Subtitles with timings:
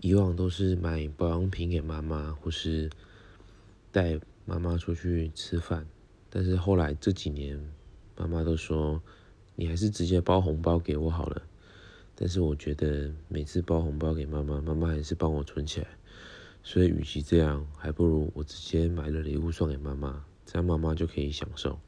[0.00, 2.88] 以往都是买保养品给妈妈或是
[3.90, 5.86] 带妈妈出去吃饭。
[6.30, 7.58] 但是后来这几年
[8.16, 9.02] 妈妈都说
[9.56, 11.42] 你还是直接包红包给我好了。
[12.14, 15.88] 但是我觉得每次包红包给妈妈妈妈还是帮我存起来。
[16.62, 21.78] 所以与其这样还不如我直接买了礼物送给妈妈这样妈妈就可以享受。